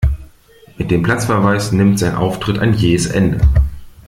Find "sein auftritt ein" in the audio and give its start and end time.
1.99-2.73